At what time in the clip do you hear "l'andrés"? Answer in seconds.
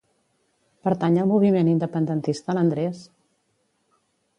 2.61-3.09